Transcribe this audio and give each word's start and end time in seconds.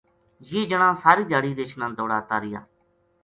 یہ 0.51 0.61
جنا 0.69 0.89
ساری 1.03 1.23
دھیاڑی 1.29 1.51
رِچھ 1.59 1.75
نا 1.79 1.87
دوڑاتا 1.97 2.35
ریہا 2.41 2.61